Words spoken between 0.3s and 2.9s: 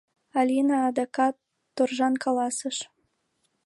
—Алина адакат торжан каласыш.